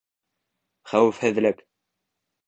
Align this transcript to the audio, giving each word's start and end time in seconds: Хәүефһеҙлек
Хәүефһеҙлек 0.93 1.61